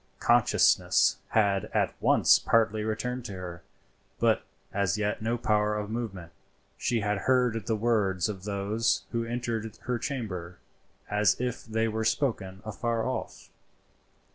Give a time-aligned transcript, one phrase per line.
[0.19, 3.61] Consciousness had at once partly returned to her,
[4.17, 4.43] but
[4.73, 6.31] as yet no power of movement.
[6.75, 10.57] She had heard the words of those who entered her chamber
[11.07, 13.51] as if they were spoken afar off.